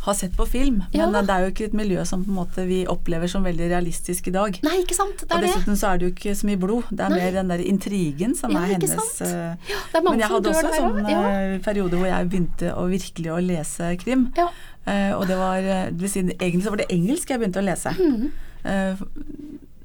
har 0.02 0.14
sett 0.14 0.36
på 0.36 0.46
film. 0.46 0.80
Ja. 0.90 1.06
Men 1.06 1.26
det 1.26 1.34
er 1.34 1.44
jo 1.44 1.50
ikke 1.52 1.66
et 1.68 1.74
miljø 1.78 2.02
som 2.08 2.24
måte 2.26 2.64
vi 2.66 2.80
opplever 2.90 3.30
som 3.30 3.44
veldig 3.46 3.68
realistisk 3.70 4.26
i 4.28 4.34
dag. 4.34 4.56
Nei, 4.66 4.80
ikke 4.82 4.96
sant. 4.98 5.22
Det 5.22 5.36
Og 5.36 5.44
dessuten 5.44 5.78
så 5.78 5.92
er 5.92 6.00
det 6.00 6.08
jo 6.08 6.14
ikke 6.16 6.34
så 6.40 6.48
mye 6.48 6.58
blod. 6.64 6.88
Det 6.90 7.04
er 7.06 7.12
Nei. 7.12 7.20
mer 7.22 7.36
den 7.36 7.52
der 7.52 7.62
intrigen 7.62 8.34
som 8.38 8.50
Ja, 8.50 8.64
er 8.64 8.72
hennes 8.74 9.20
eh, 9.22 9.68
Ja, 9.70 9.78
er 9.94 10.02
Men 10.08 10.24
jeg 10.24 10.30
hadde 10.32 10.50
også 10.50 10.72
en 10.72 10.74
sånn. 10.80 11.10
Ja. 11.12 11.20
eh, 11.30 11.54
periode 11.62 12.00
hvor 12.00 12.10
jeg 12.10 12.30
begynte 12.32 12.72
å 12.74 12.86
virkelig 12.90 13.30
å 13.30 13.38
lese 13.46 13.92
krim. 14.02 14.24
Ja. 14.38 14.48
Eh, 14.90 15.12
og 15.14 15.28
det 15.30 15.36
var 15.38 15.68
si, 16.10 16.24
Egentlig 16.26 16.64
så 16.64 16.74
var 16.74 16.82
det 16.82 16.88
engelsk 16.90 17.30
jeg 17.30 17.38
begynte 17.44 17.62
å 17.62 17.68
lese. 17.68 17.94
Mm. 17.94 18.32
Uh, 18.62 19.06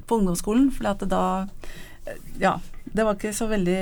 på 0.10 0.18
ungdomsskolen. 0.18 0.72
For 0.74 0.90
at 0.96 1.06
da 1.06 1.46
Ja. 2.42 2.58
Det 2.88 3.06
var 3.06 3.18
ikke 3.20 3.36
så 3.36 3.46
veldig 3.52 3.78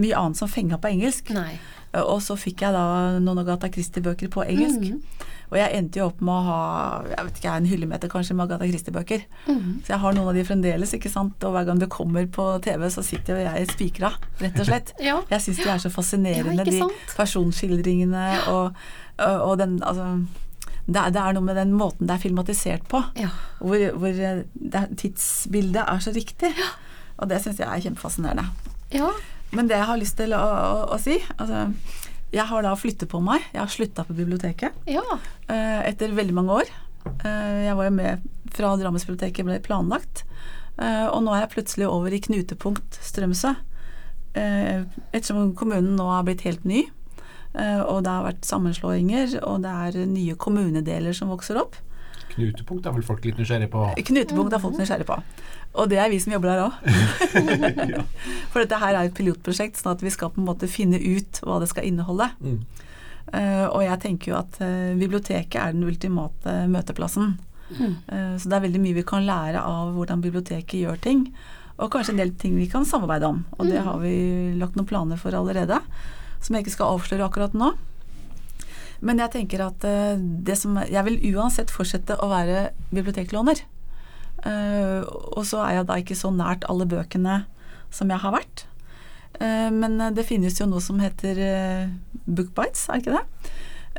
mye 0.00 0.16
annet 0.18 0.36
som 0.40 0.48
fenga 0.50 0.78
på 0.82 0.90
engelsk. 0.90 1.30
Nei. 1.30 1.60
Eh, 1.94 2.00
Og 2.00 2.20
så 2.24 2.36
fikk 2.40 2.62
jeg 2.64 2.72
da 2.72 3.18
noen 3.20 3.38
Agatha 3.44 3.68
Christie-bøker 3.68 4.28
på 4.32 4.44
engelsk. 4.48 4.80
Mhm. 4.80 5.02
Og 5.52 5.58
jeg 5.58 5.74
endte 5.76 5.98
jo 6.00 6.06
opp 6.08 6.20
med 6.24 6.32
å 6.32 6.44
ha 6.46 6.60
jeg 7.10 7.24
vet 7.26 7.38
ikke, 7.42 7.50
en 7.60 7.66
hyllemeter 7.68 8.08
kanskje 8.08 8.34
med 8.34 8.46
Agatha 8.46 8.64
Christie-bøker. 8.70 9.24
Mhm. 9.48 9.82
Så 9.84 9.92
jeg 9.92 9.98
har 10.00 10.12
noen 10.16 10.28
av 10.28 10.34
de 10.34 10.44
fremdeles, 10.48 10.94
ikke 10.96 11.10
sant. 11.12 11.44
Og 11.44 11.52
hver 11.52 11.66
gang 11.68 11.78
det 11.78 11.90
kommer 11.90 12.24
på 12.26 12.46
TV, 12.64 12.86
så 12.88 13.04
sitter 13.04 13.36
jo 13.36 13.44
jeg 13.44 13.68
spikra, 13.68 14.14
rett 14.40 14.58
og 14.58 14.66
slett. 14.66 14.92
Ja. 15.08 15.18
Jeg 15.28 15.40
syns 15.44 15.60
de 15.60 15.68
er 15.68 15.82
så 15.84 15.90
fascinerende, 15.92 16.64
Ja, 16.64 16.64
de 16.64 17.16
personskildringene 17.16 18.24
og, 18.48 18.72
og, 19.18 19.58
den 19.58 19.82
Altså 19.82 20.24
det 20.88 20.96
er, 20.98 21.10
det 21.14 21.20
er 21.22 21.32
noe 21.36 21.44
med 21.46 21.54
den 21.56 21.72
måten 21.78 22.08
det 22.08 22.16
er 22.16 22.22
filmatisert 22.24 22.88
på, 22.90 23.02
Ja. 23.14 23.28
hvor, 23.60 23.78
hvor 23.98 24.08
det 24.10 24.40
er, 24.74 24.88
tidsbildet 24.98 25.84
er 25.86 26.00
så 26.02 26.10
riktig. 26.16 26.50
Og 27.18 27.28
det 27.28 27.38
syns 27.44 27.60
jeg 27.60 27.68
er 27.68 27.84
kjempefascinerende. 27.90 28.48
ja. 28.90 29.10
Men 29.52 29.68
det 29.68 29.76
jeg 29.76 29.88
har 29.88 30.00
lyst 30.00 30.16
til 30.16 30.32
å, 30.36 30.40
å, 30.40 30.76
å 30.94 30.98
si 31.02 31.18
altså, 31.36 31.66
Jeg 32.32 32.46
har 32.48 32.62
da 32.64 32.72
flyttet 32.78 33.10
på 33.12 33.20
meg. 33.20 33.42
Jeg 33.52 33.60
har 33.60 33.68
slutta 33.72 34.04
på 34.08 34.14
biblioteket 34.16 34.72
Ja. 34.88 35.02
eh, 35.52 35.82
etter 35.90 36.14
veldig 36.16 36.32
mange 36.38 36.56
år. 36.62 36.70
Eh, 37.26 37.58
jeg 37.66 37.76
var 37.76 37.84
jo 37.90 37.94
med 37.98 38.22
fra 38.52 38.70
Drammensbiblioteket 38.80 39.44
ble 39.48 39.58
planlagt. 39.64 40.24
Eh, 40.80 41.06
og 41.12 41.20
nå 41.26 41.34
er 41.36 41.44
jeg 41.44 41.52
plutselig 41.58 41.88
over 41.92 42.12
i 42.16 42.20
knutepunkt 42.24 42.96
Strømsø. 43.04 43.52
Ettersom 44.32 45.50
kommunen 45.54 45.92
nå 45.98 46.06
har 46.08 46.22
blitt 46.24 46.44
helt 46.46 46.62
ny, 46.64 46.86
og 47.52 47.98
det 48.06 48.08
har 48.14 48.22
vært 48.24 48.46
sammenslåinger, 48.48 49.34
og 49.44 49.58
det 49.66 49.72
er 49.84 50.06
nye 50.08 50.36
kommunedeler 50.40 51.12
som 51.12 51.28
vokser 51.28 51.58
opp. 51.60 51.76
Knutepunkt 52.32 52.88
er 52.88 52.96
vel 52.96 53.06
folk 53.06 53.24
litt 53.26 53.38
nysgjerrig 53.40 53.68
på. 53.72 53.84
Knutepunkt 54.10 54.56
er 54.56 54.62
folk 54.62 54.80
nysgjerrig 54.80 55.08
på. 55.08 55.18
Og 55.72 55.88
det 55.88 56.00
er 56.02 56.10
vi 56.12 56.20
som 56.22 56.34
jobber 56.34 56.52
der 56.52 56.64
òg. 56.66 56.72
Ja. 57.92 58.02
For 58.52 58.62
dette 58.62 58.78
her 58.80 58.96
er 58.96 59.08
et 59.08 59.16
pilotprosjekt, 59.16 59.80
sånn 59.80 59.94
at 59.96 60.02
vi 60.04 60.12
skal 60.12 60.30
på 60.32 60.40
en 60.40 60.48
måte 60.48 60.68
finne 60.70 61.00
ut 61.00 61.40
hva 61.44 61.58
det 61.62 61.68
skal 61.72 61.86
inneholde. 61.88 62.28
Mm. 62.40 62.60
Uh, 63.32 63.66
og 63.70 63.80
jeg 63.84 64.00
tenker 64.02 64.32
jo 64.32 64.36
at 64.40 64.58
uh, 64.60 64.92
biblioteket 64.98 65.58
er 65.60 65.74
den 65.74 65.86
ultimate 65.88 66.56
møteplassen. 66.68 67.34
Eh, 67.80 68.36
så 68.38 68.48
det 68.48 68.56
er 68.56 68.64
veldig 68.66 68.80
mye 68.82 68.98
vi 68.98 69.06
kan 69.06 69.26
lære 69.26 69.62
av 69.62 69.92
hvordan 69.96 70.22
biblioteket 70.24 70.82
gjør 70.82 71.00
ting. 71.02 71.26
Og 71.78 71.90
kanskje 71.92 72.14
en 72.14 72.20
del 72.20 72.34
ting 72.38 72.56
vi 72.58 72.68
kan 72.70 72.84
samarbeide 72.88 73.30
om. 73.30 73.42
Og 73.58 73.70
det 73.70 73.80
har 73.84 73.98
vi 74.02 74.12
lagt 74.60 74.76
noen 74.76 74.88
planer 74.88 75.20
for 75.20 75.34
allerede, 75.34 75.80
som 76.42 76.54
jeg 76.54 76.66
ikke 76.66 76.76
skal 76.76 76.98
avsløre 76.98 77.26
akkurat 77.26 77.56
nå. 77.56 77.72
Men 79.02 79.18
jeg 79.18 79.32
tenker 79.34 79.64
at 79.66 79.84
eh, 79.88 80.16
det 80.46 80.54
som 80.60 80.76
Jeg 80.86 81.02
vil 81.08 81.18
uansett 81.34 81.70
fortsette 81.74 82.14
å 82.22 82.28
være 82.30 82.68
biblioteklåner. 82.94 83.64
Eh, 84.46 85.02
og 85.36 85.42
så 85.46 85.62
er 85.66 85.80
jeg 85.80 85.88
da 85.90 85.96
ikke 86.02 86.18
så 86.18 86.30
nært 86.34 86.64
alle 86.70 86.86
bøkene 86.90 87.40
som 87.94 88.10
jeg 88.10 88.22
har 88.22 88.34
vært. 88.34 88.64
Eh, 89.40 89.68
men 89.74 89.98
det 90.14 90.24
finnes 90.28 90.58
jo 90.60 90.66
noe 90.70 90.82
som 90.82 91.02
heter 91.02 91.38
Bookbites, 92.26 92.88
er 92.90 93.02
ikke 93.02 93.18
det? 93.18 93.52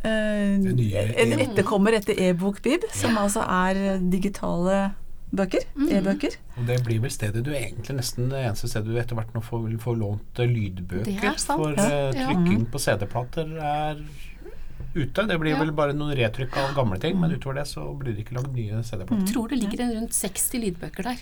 Eh, 0.04 0.58
Det 0.64 0.74
nye 0.80 1.06
en 1.24 1.38
etterkommer 1.40 1.96
etter 2.00 2.18
e-bokbib, 2.30 2.88
som 2.96 3.16
altså 3.22 3.44
er 3.46 4.00
digitale 4.12 4.92
bøker. 5.34 5.64
E-bøker. 5.90 6.36
Og 6.60 6.68
det 6.68 6.80
blir 6.86 7.00
vel 7.02 7.12
stedet 7.14 7.42
du 7.46 7.52
egentlig 7.56 7.96
nesten 7.98 8.28
det 8.30 8.44
eneste 8.46 8.70
stedet 8.70 8.92
du 8.94 9.00
etter 9.02 9.18
hvert 9.18 9.32
nå 9.34 9.42
får, 9.42 9.64
får 9.82 9.98
lånt 9.98 10.44
lydbøker. 10.44 11.24
Er 11.32 11.40
sant. 11.42 11.60
For 11.62 11.74
Ja. 11.78 12.12
Ja. 12.14 12.28
trykking 12.28 12.68
på 12.70 12.82
CD-plater 12.84 13.56
er 13.58 14.04
ute. 14.96 15.28
Det 15.28 15.40
blir 15.40 15.52
Ja. 15.54 15.60
vel 15.60 15.72
bare 15.72 15.94
noen 15.94 16.16
retrykk 16.16 16.58
av 16.58 16.76
gamle 16.76 17.00
ting, 17.00 17.20
men 17.20 17.32
utover 17.32 17.56
det 17.56 17.68
så 17.68 17.86
blir 17.98 18.16
det 18.16 18.26
ikke 18.26 18.36
lagd 18.38 18.54
nye 18.54 18.84
CD-plater. 18.84 19.26
Jeg 19.26 19.34
tror 19.34 19.48
det 19.50 19.60
ligger 19.60 19.96
rundt 19.96 20.12
60 20.14 20.60
lydbøker 20.62 21.04
der. 21.04 21.18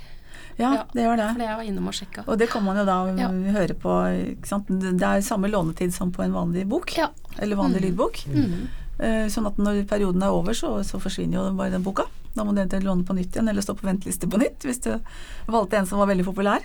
Ja, 0.59 0.73
Ja. 0.73 0.83
det 0.93 1.03
gjør 1.03 1.17
det. 1.17 1.27
For 1.31 1.39
det 1.39 1.47
jeg 1.47 1.57
var 1.57 1.63
innom 1.63 1.87
og 1.87 1.93
sjekka. 1.93 2.23
Og 2.27 2.37
det 2.37 2.49
kan 2.49 2.63
man 2.63 2.75
jo 2.77 2.85
da 2.85 3.05
Ja. 3.15 3.27
høre 3.29 3.73
på. 3.73 4.35
Ikke 4.37 4.47
sant? 4.47 4.67
Det 4.67 4.97
det 4.97 5.01
er 5.03 5.21
samme 5.21 5.47
lånetid 5.49 5.93
som 5.93 6.11
på 6.11 6.23
en 6.23 6.33
vanlig 6.33 6.67
bok. 6.67 6.97
Ja. 6.97 7.07
Eller 7.39 7.55
vanlig 7.55 7.81
Mm. 7.81 7.95
lydbok. 7.95 8.25
Mm. 8.27 8.67
Eh, 8.99 9.25
Sånn 9.29 9.47
at 9.47 9.57
når 9.57 9.87
perioden 9.87 10.21
er 10.21 10.27
over, 10.29 10.51
så, 10.53 10.83
så 10.83 10.99
forsvinner 10.99 11.33
jo 11.33 11.53
bare 11.55 11.71
den 11.71 11.83
boka. 11.83 12.03
Da 12.35 12.43
må 12.43 12.53
du 12.53 12.61
eventuelt 12.61 12.83
låne 12.83 13.03
på 13.03 13.15
nytt 13.15 13.31
igjen, 13.31 13.49
eller 13.49 13.61
stå 13.61 13.75
på 13.75 13.87
venteliste 13.87 14.29
på 14.29 14.37
nytt 14.37 14.59
hvis 14.59 14.79
du 14.81 14.99
valgte 15.47 15.73
en 15.77 15.85
som 15.85 15.97
var 15.97 16.07
veldig 16.07 16.25
populær. 16.25 16.59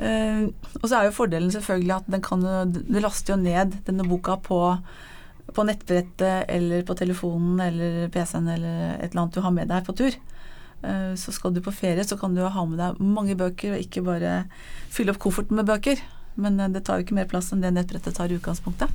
Uh, 0.00 0.48
og 0.80 0.86
så 0.88 0.96
er 1.00 1.10
jo 1.10 1.16
fordelen 1.16 1.50
selvfølgelig 1.52 1.96
at 1.96 2.10
den 2.10 2.22
kan 2.22 2.40
Du 2.72 3.00
laster 3.00 3.34
jo 3.34 3.42
ned 3.42 3.84
denne 3.84 4.06
boka 4.08 4.36
på, 4.40 4.78
på 5.54 5.64
nettbrettet 5.66 6.48
eller 6.48 6.82
på 6.86 6.94
telefonen 6.98 7.60
eller 7.64 8.08
PC-en 8.14 8.48
eller 8.48 8.94
et 8.98 9.10
eller 9.10 9.22
annet 9.22 9.34
du 9.34 9.40
har 9.44 9.54
med 9.54 9.68
deg 9.70 9.86
på 9.86 9.96
tur. 9.98 10.16
Eh, 10.82 11.12
så 11.14 11.32
skal 11.32 11.52
du 11.54 11.60
på 11.64 11.72
ferie, 11.74 12.04
så 12.04 12.16
kan 12.18 12.34
du 12.34 12.42
ha 12.46 12.64
med 12.64 12.80
deg 12.80 13.00
mange 13.04 13.36
bøker, 13.36 13.74
og 13.76 13.84
ikke 13.84 14.04
bare 14.06 14.34
fylle 14.92 15.12
opp 15.12 15.20
kofferten 15.20 15.58
med 15.58 15.68
bøker. 15.68 16.00
Men 16.40 16.60
eh, 16.60 16.70
det 16.72 16.84
tar 16.86 16.98
jo 17.00 17.06
ikke 17.06 17.18
mer 17.18 17.28
plass 17.30 17.52
enn 17.52 17.64
det 17.64 17.74
nettbrettet 17.76 18.16
tar 18.16 18.32
i 18.32 18.38
utgangspunktet. 18.38 18.88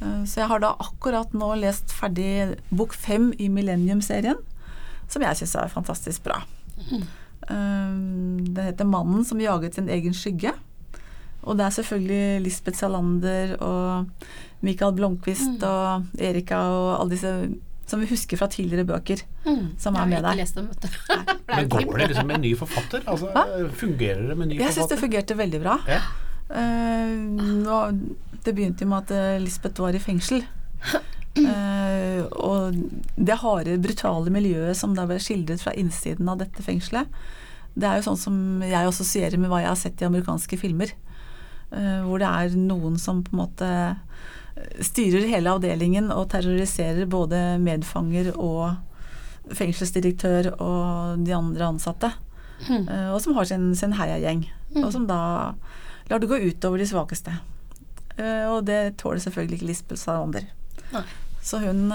Eh, 0.00 0.22
Så 0.24 0.42
jeg 0.42 0.50
har 0.52 0.62
da 0.62 0.74
akkurat 0.78 1.34
nå 1.34 1.52
lest 1.60 1.90
ferdig 1.96 2.56
bok 2.70 2.94
fem 2.94 3.32
i 3.38 3.50
Millennium-serien, 3.52 4.38
som 5.10 5.22
jeg 5.26 5.40
syns 5.42 5.56
er 5.58 5.72
fantastisk 5.72 6.22
bra. 6.28 6.42
Den 6.86 8.54
Det 8.54 8.62
heter 8.62 8.84
'Mannen 8.84 9.24
som 9.24 9.40
jaget 9.40 9.74
sin 9.74 9.88
egen 9.88 10.12
skygge'. 10.12 10.54
Og 11.42 11.56
det 11.56 11.64
er 11.66 11.74
selvfølgelig 11.78 12.44
Lisbeth 12.44 12.78
Salander 12.78 13.56
og 13.64 14.06
Michael 14.60 14.94
Blomkvist 14.96 15.64
og 15.64 16.20
Erika 16.20 16.60
og 16.68 17.00
alle 17.00 17.16
disse 17.16 17.34
som 17.90 17.98
vi 17.98 18.06
husker 18.06 18.38
fra 18.38 18.46
tidligere 18.50 18.86
bøker, 18.86 19.22
som 19.78 19.96
er 19.98 20.06
med 20.06 20.22
der. 20.22 20.44
dem, 20.54 20.68
er 21.48 21.56
Men 21.56 21.68
går 21.68 21.96
det 21.98 22.08
liksom 22.12 22.28
med 22.30 22.36
en 22.38 22.44
ny 22.46 22.52
forfatter? 22.56 23.02
Altså, 23.06 23.32
fungerer 23.74 24.28
det 24.28 24.36
med 24.36 24.46
en 24.46 24.52
ny 24.54 24.60
Jeg 24.60 24.76
syns 24.76 24.92
det 24.92 24.98
fungerte 25.00 25.36
veldig 25.38 25.60
bra. 25.64 25.78
Ja. 25.90 26.00
Uh, 26.50 27.16
nå, 27.64 27.80
det 28.44 28.54
begynte 28.54 28.84
jo 28.84 28.90
med 28.90 29.04
at 29.04 29.12
eh, 29.14 29.42
Lisbeth 29.42 29.82
var 29.82 29.94
i 29.94 30.02
fengsel. 30.02 30.44
Uh, 31.38 32.22
og 32.50 32.78
det 33.16 33.38
harde, 33.42 33.78
brutale 33.82 34.34
miljøet 34.34 34.78
som 34.78 34.94
da 34.94 35.06
ble 35.10 35.18
skildret 35.22 35.62
fra 35.62 35.74
innsiden 35.78 36.30
av 36.30 36.40
dette 36.42 36.62
fengselet, 36.66 37.10
det 37.74 37.86
er 37.86 37.98
jo 37.98 38.08
sånn 38.08 38.18
som 38.18 38.36
jeg 38.66 38.86
assosierer 38.86 39.38
med 39.38 39.50
hva 39.50 39.62
jeg 39.62 39.70
har 39.70 39.78
sett 39.78 40.02
i 40.02 40.06
amerikanske 40.08 40.58
filmer. 40.58 40.94
Eh, 41.70 42.00
hvor 42.02 42.18
det 42.18 42.26
er 42.26 42.54
noen 42.58 42.96
som 42.98 43.20
på 43.22 43.30
en 43.34 43.42
måte 43.44 43.66
eh, 43.70 44.80
styrer 44.82 45.28
hele 45.30 45.52
avdelingen 45.54 46.10
og 46.10 46.26
terroriserer 46.32 47.06
både 47.10 47.60
medfanger 47.62 48.32
og 48.34 49.54
fengselsdirektør 49.54 50.50
og 50.56 51.22
de 51.26 51.34
andre 51.36 51.70
ansatte. 51.74 52.12
Mm. 52.60 52.90
og 53.14 53.22
som 53.24 53.32
har 53.38 53.46
sin, 53.48 53.70
sin 53.74 53.94
heiagjeng. 53.96 54.42
Og 54.82 54.90
som 54.92 55.06
da 55.08 55.16
lar 56.10 56.20
det 56.20 56.28
gå 56.28 56.36
utover 56.44 56.76
de 56.76 56.84
svakeste. 56.86 57.32
Og 58.20 58.66
det 58.68 58.98
tåler 59.00 59.22
selvfølgelig 59.24 59.56
ikke 59.56 59.68
Lisbeth 59.70 60.02
Salander. 60.02 60.44
Så 61.40 61.62
hun 61.64 61.88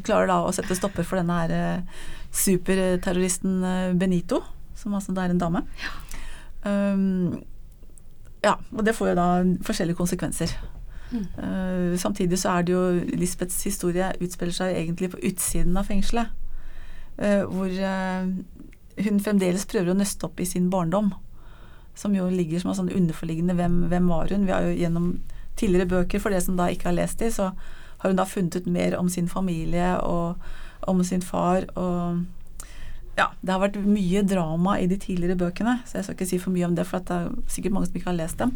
klarer 0.00 0.30
da 0.32 0.38
å 0.46 0.54
sette 0.56 0.78
stopper 0.78 1.04
for 1.04 1.20
denne 1.20 1.36
her 1.42 1.84
superterroristen 2.32 3.60
Benito, 4.00 4.40
som 4.80 4.96
altså 4.96 5.12
da 5.12 5.26
er 5.26 5.36
en 5.36 5.44
dame. 5.44 5.62
Um, 6.64 7.42
ja, 8.42 8.56
og 8.72 8.86
det 8.86 8.94
får 8.96 9.12
jo 9.12 9.18
da 9.18 9.26
forskjellige 9.66 9.98
konsekvenser. 9.98 10.54
Eh, 11.12 11.98
samtidig 11.98 12.38
så 12.40 12.48
er 12.56 12.62
det 12.62 12.72
jo 12.72 13.16
Lisbeths 13.20 13.62
historie 13.68 14.12
utspiller 14.20 14.54
seg 14.56 14.76
egentlig 14.76 15.10
på 15.12 15.20
utsiden 15.28 15.76
av 15.76 15.90
fengselet. 15.90 16.32
Uh, 17.12 17.44
hvor 17.44 17.68
uh, 17.68 18.28
hun 19.04 19.18
fremdeles 19.20 19.66
prøver 19.68 19.92
å 19.92 19.96
nøste 19.98 20.24
opp 20.24 20.40
i 20.40 20.46
sin 20.48 20.70
barndom. 20.72 21.10
Som 21.94 22.16
jo 22.16 22.24
ligger 22.32 22.62
som 22.62 22.72
en 22.72 22.78
sånn 22.78 22.94
underforliggende 22.96 23.56
hvem, 23.58 23.82
hvem 23.92 24.08
var 24.08 24.32
hun? 24.32 24.46
Vi 24.48 24.54
har 24.54 24.64
jo 24.64 24.72
gjennom 24.72 25.10
tidligere 25.60 25.90
bøker, 25.90 26.22
for 26.24 26.32
det 26.32 26.40
som 26.46 26.56
da 26.56 26.70
ikke 26.72 26.88
har 26.88 26.96
lest 26.96 27.20
de, 27.20 27.28
så 27.30 27.50
har 27.52 28.10
hun 28.10 28.16
da 28.16 28.24
funnet 28.26 28.56
ut 28.56 28.70
mer 28.72 28.96
om 28.96 29.10
sin 29.12 29.28
familie 29.28 29.92
og 30.00 30.40
om 30.88 31.04
sin 31.04 31.22
far. 31.22 31.68
og 31.76 32.24
ja, 33.18 33.28
det 33.42 33.52
har 33.52 33.60
vært 33.60 33.76
mye 33.84 34.22
drama 34.24 34.78
i 34.80 34.86
de 34.88 34.96
tidligere 34.96 35.36
bøkene, 35.36 35.80
så 35.84 35.98
jeg 35.98 36.06
skal 36.06 36.16
ikke 36.16 36.30
si 36.30 36.38
for 36.40 36.54
mye 36.54 36.64
om 36.70 36.76
det, 36.78 36.86
for 36.88 37.04
det 37.04 37.18
er 37.18 37.30
sikkert 37.52 37.74
mange 37.76 37.90
som 37.90 37.98
ikke 38.00 38.08
har 38.12 38.18
lest 38.18 38.40
dem. 38.40 38.54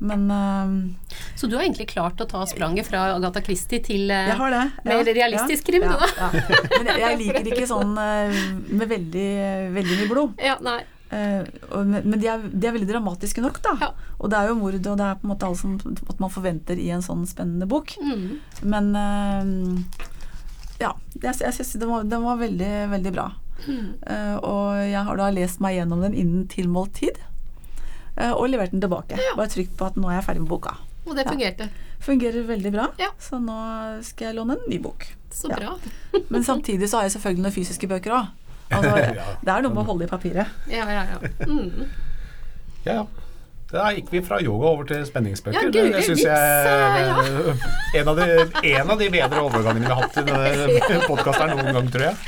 Men 0.00 0.30
uh, 0.32 1.16
Så 1.36 1.46
du 1.46 1.56
har 1.58 1.64
egentlig 1.66 1.90
klart 1.90 2.20
å 2.24 2.26
ta 2.28 2.46
spranget 2.48 2.88
fra 2.88 3.02
Agatha 3.18 3.42
Christie 3.44 3.82
til 3.84 4.08
uh, 4.08 4.30
det. 4.52 4.62
mer 4.88 5.02
realistisk 5.04 5.66
krim, 5.68 5.84
ja. 5.84 5.98
Ja. 6.16 6.30
Men 6.78 6.88
jeg, 6.88 7.00
jeg 7.02 7.18
liker 7.20 7.50
ikke 7.52 7.68
sånn 7.68 7.92
uh, 8.00 8.40
med 8.70 8.88
veldig, 8.88 9.28
veldig 9.76 9.98
mye 10.00 10.08
blod. 10.12 10.40
Ja, 10.40 10.56
og, 11.74 11.88
men 11.90 12.16
de 12.22 12.28
er, 12.30 12.44
de 12.48 12.68
er 12.68 12.74
veldig 12.76 12.88
dramatiske 12.92 13.42
nok, 13.44 13.60
da. 13.64 13.74
Ja. 13.82 13.90
Og 14.20 14.32
det 14.32 14.38
er 14.40 14.48
jo 14.52 14.56
mord, 14.60 14.76
og 14.78 14.84
det 15.00 15.08
er 15.08 15.20
på 15.20 15.26
en 15.28 15.32
måte 15.34 15.48
alt 15.48 15.60
som 15.60 15.76
at 15.82 16.20
man 16.22 16.32
forventer 16.32 16.80
i 16.80 16.88
en 16.94 17.04
sånn 17.04 17.26
spennende 17.28 17.68
bok. 17.68 17.92
Mm. 18.00 18.38
Men 18.72 18.92
ja, 20.80 20.94
jeg, 21.20 21.34
jeg 21.42 21.56
syns 21.58 21.74
den, 21.76 21.90
var- 21.90 22.06
den 22.08 22.24
var 22.24 22.40
veldig, 22.40 22.72
veldig 22.94 23.12
bra. 23.18 23.26
Eh, 23.68 24.36
og 24.36 24.76
jeg 24.88 25.02
har 25.04 25.16
da 25.16 25.30
lest 25.30 25.60
meg 25.60 25.76
gjennom 25.78 26.00
den 26.02 26.14
innen 26.14 26.46
tilmålt 26.48 26.92
tid. 26.94 27.18
uh, 28.20 28.32
og 28.34 28.50
levert 28.50 28.70
den 28.72 28.80
tilbake. 28.82 29.16
Bare 29.36 29.48
trygt 29.48 29.76
på 29.78 29.86
at 29.86 29.94
nå 29.96 30.08
er 30.10 30.18
jeg 30.18 30.24
ferdig 30.26 30.40
med 30.42 30.48
boka. 30.50 30.74
Og 31.06 31.14
det 31.16 31.24
Ja. 31.24 31.30
fungerte. 31.32 31.68
Fungerer 32.00 32.44
veldig 32.46 32.72
bra, 32.72 32.88
Ja. 32.98 33.08
så 33.18 33.38
nå 33.40 34.02
skal 34.04 34.26
jeg 34.28 34.36
låne 34.36 34.52
en 34.58 34.68
ny 34.68 34.78
bok. 34.78 35.06
Så 35.30 35.48
Ja. 35.48 35.56
bra. 35.56 35.78
Men 36.30 36.42
samtidig 36.44 36.88
så 36.90 36.96
har 36.98 37.02
jeg 37.08 37.12
selvfølgelig 37.12 37.42
noen 37.42 37.52
fysiske 37.52 37.88
bøker 37.88 38.10
òg. 38.12 38.28
Altså, 38.70 38.96
Ja. 39.16 39.24
det 39.44 39.48
er 39.48 39.62
noe 39.62 39.72
med 39.74 39.84
å 39.84 39.86
holde 39.86 40.04
i 40.04 40.06
papiret. 40.08 40.46
Ja, 40.68 40.84
ja, 40.90 41.04
ja. 41.04 41.46
Mm. 41.46 41.88
Ja, 42.84 42.92
ja. 42.94 43.04
Da 43.70 43.92
gikk 43.94 44.08
vi 44.10 44.20
fra 44.26 44.40
yoga 44.42 44.66
over 44.72 44.86
til 44.88 45.04
spenningsbøker. 45.06 45.68
Ja, 45.70 45.82
det 45.94 46.00
syns 46.02 46.22
jeg 46.24 46.34
er 46.34 48.00
en, 48.00 48.08
av 48.10 48.16
de, 48.18 48.24
en 48.72 48.90
av 48.90 48.98
de 48.98 49.06
bedre 49.14 49.42
overgangene 49.46 49.84
vi 49.86 49.92
har 49.92 50.00
hatt 50.02 50.16
i 50.18 50.24
denne 50.26 50.98
podkasten 51.10 51.52
noen 51.54 51.70
gang, 51.78 51.90
tror 51.94 52.06
jeg. 52.08 52.16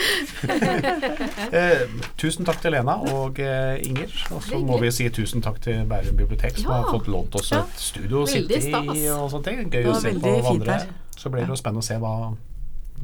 Eh, 1.52 1.82
tusen 2.16 2.46
takk 2.48 2.62
til 2.62 2.72
Lena 2.72 2.94
og 3.12 3.36
eh, 3.42 3.74
Inger. 3.84 4.12
Og 4.32 4.40
så 4.46 4.56
må 4.64 4.78
vi 4.80 4.88
si 4.94 5.08
tusen 5.12 5.42
takk 5.44 5.58
til 5.64 5.82
Bærum 5.90 6.16
bibliotek, 6.16 6.56
som 6.56 6.70
Ja. 6.70 6.78
har 6.80 6.94
fått 6.94 7.10
lånt 7.12 7.34
oss 7.36 7.50
et 7.52 7.74
studio 7.82 8.22
å 8.22 8.28
sitte 8.30 8.56
i 8.62 9.02
og 9.12 9.26
sånne 9.34 9.44
ting. 9.50 9.60
Gøy 9.74 9.90
å 9.92 9.96
se 10.00 10.14
på 10.16 10.32
hverandre. 10.38 10.78
Så 11.18 11.32
blir 11.32 11.44
det 11.44 11.52
jo 11.52 11.58
spennende 11.60 11.84
å 11.84 11.88
se 11.90 11.98
hva 12.00 12.14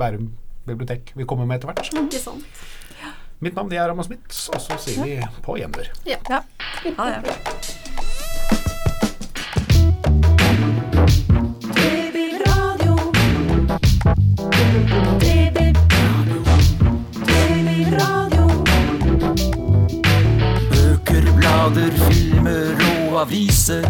Bærum 0.00 0.30
bibliotek 0.68 1.12
vil 1.18 1.28
komme 1.28 1.45
med 1.49 1.59
etter 1.61 1.75
hvert. 1.75 2.38
Mitt 3.45 3.54
navn 3.54 3.71
er 3.76 3.92
Amma 3.92 4.07
Smith, 4.07 4.49
og 4.54 4.62
så 4.64 4.78
sier 4.83 5.04
vi 5.04 5.18
på 5.45 5.59
gjenhør. 5.61 5.92
Ja. 6.09 6.40
Ha 6.97 7.11
det. 7.21 7.37
Og. 23.68 23.82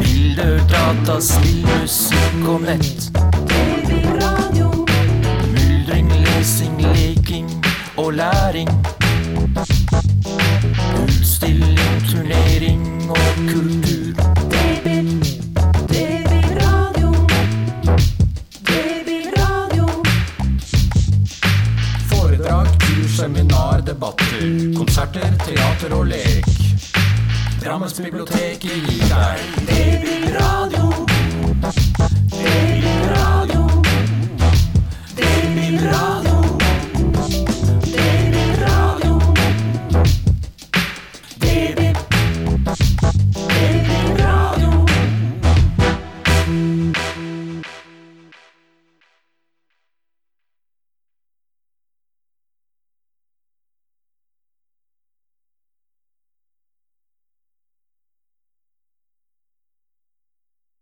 Bilder, 0.00 0.58
data, 0.68 1.20
spill, 1.20 1.64
musikk 1.80 2.48
og 2.48 2.60
nett. 2.60 3.10
Myldring, 5.54 6.12
lesing, 6.26 6.80
leking 6.80 7.48
og 7.96 8.12
læring. 8.12 8.68
Utstilling, 11.04 12.02
turnering 12.10 13.10
og 13.10 13.16
kultur. 13.48 14.12
Foredrag, 22.10 22.66
kurs, 22.80 23.10
seminar, 23.10 23.80
debatter. 23.80 24.76
Konserter, 24.76 25.32
teater 25.46 25.96
og 25.96 26.06
lek. 26.06 26.57
Drammensbiblioteket 27.68 28.60
gir 28.60 28.86
deg 28.86 29.40
Babyradio. 29.66 30.88